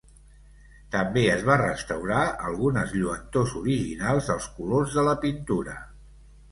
[0.95, 5.83] També es va restaurar algunes lluentors originals als colors de la pintura.